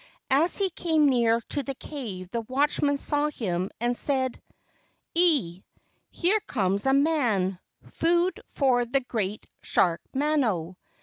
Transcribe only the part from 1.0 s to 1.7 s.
near to